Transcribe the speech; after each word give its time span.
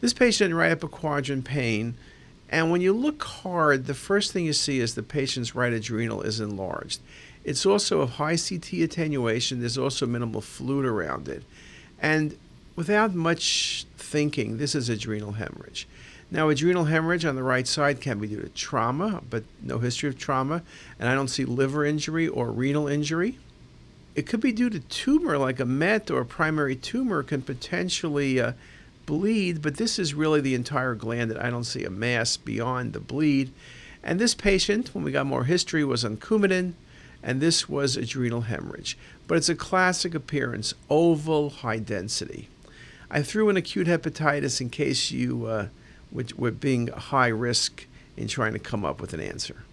This 0.00 0.12
patient 0.14 0.54
right 0.54 0.72
upper 0.72 0.88
quadrant 0.88 1.44
pain, 1.44 1.94
and 2.48 2.70
when 2.70 2.80
you 2.80 2.92
look 2.92 3.22
hard, 3.22 3.86
the 3.86 3.94
first 3.94 4.32
thing 4.32 4.44
you 4.44 4.52
see 4.52 4.80
is 4.80 4.94
the 4.94 5.02
patient's 5.02 5.54
right 5.54 5.72
adrenal 5.72 6.22
is 6.22 6.40
enlarged. 6.40 7.00
It's 7.44 7.64
also 7.64 8.00
of 8.00 8.10
high 8.12 8.36
CT 8.36 8.72
attenuation. 8.74 9.60
There's 9.60 9.78
also 9.78 10.06
minimal 10.06 10.40
fluid 10.40 10.84
around 10.84 11.28
it. 11.28 11.42
And 12.00 12.36
without 12.76 13.14
much 13.14 13.86
thinking, 13.96 14.58
this 14.58 14.74
is 14.74 14.88
adrenal 14.88 15.32
hemorrhage. 15.32 15.86
Now, 16.30 16.48
adrenal 16.48 16.84
hemorrhage 16.84 17.24
on 17.24 17.34
the 17.34 17.42
right 17.42 17.66
side 17.66 18.00
can 18.00 18.18
be 18.18 18.28
due 18.28 18.40
to 18.40 18.48
trauma, 18.50 19.22
but 19.28 19.44
no 19.62 19.78
history 19.78 20.08
of 20.08 20.18
trauma, 20.18 20.62
and 20.98 21.08
I 21.08 21.14
don't 21.14 21.28
see 21.28 21.44
liver 21.44 21.84
injury 21.84 22.28
or 22.28 22.50
renal 22.50 22.88
injury. 22.88 23.38
It 24.14 24.26
could 24.26 24.40
be 24.40 24.52
due 24.52 24.70
to 24.70 24.80
tumor, 24.80 25.38
like 25.38 25.60
a 25.60 25.64
MET 25.64 26.10
or 26.10 26.20
a 26.20 26.26
primary 26.26 26.76
tumor 26.76 27.22
can 27.22 27.42
potentially 27.42 28.40
uh, 28.40 28.52
bleed, 29.06 29.62
but 29.62 29.76
this 29.76 29.98
is 29.98 30.14
really 30.14 30.40
the 30.40 30.54
entire 30.54 30.94
gland 30.94 31.30
that 31.30 31.42
I 31.42 31.50
don't 31.50 31.64
see 31.64 31.84
a 31.84 31.90
mass 31.90 32.36
beyond 32.36 32.92
the 32.92 33.00
bleed. 33.00 33.52
And 34.02 34.18
this 34.18 34.34
patient, 34.34 34.94
when 34.94 35.04
we 35.04 35.12
got 35.12 35.26
more 35.26 35.44
history, 35.44 35.84
was 35.84 36.04
on 36.04 36.16
Coumadin, 36.16 36.74
and 37.22 37.40
this 37.40 37.68
was 37.68 37.96
adrenal 37.96 38.42
hemorrhage. 38.42 38.96
But 39.26 39.36
it's 39.36 39.48
a 39.48 39.54
classic 39.54 40.14
appearance, 40.14 40.74
oval, 40.88 41.50
high 41.50 41.78
density. 41.78 42.48
I 43.10 43.22
threw 43.22 43.48
in 43.48 43.56
acute 43.56 43.88
hepatitis 43.88 44.60
in 44.60 44.70
case 44.70 45.10
you 45.10 45.46
uh, 45.46 45.68
were 46.12 46.50
being 46.50 46.86
high 46.88 47.28
risk 47.28 47.86
in 48.16 48.28
trying 48.28 48.52
to 48.52 48.58
come 48.58 48.84
up 48.84 49.00
with 49.00 49.12
an 49.12 49.20
answer. 49.20 49.64